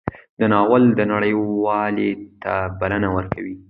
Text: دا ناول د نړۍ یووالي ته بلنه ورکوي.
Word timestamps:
دا 0.39 0.45
ناول 0.53 0.83
د 0.99 1.01
نړۍ 1.11 1.31
یووالي 1.37 2.09
ته 2.41 2.53
بلنه 2.79 3.09
ورکوي. 3.15 3.55